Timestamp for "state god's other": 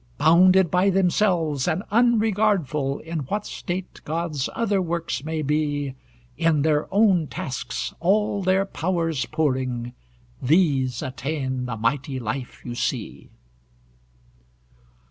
3.45-4.81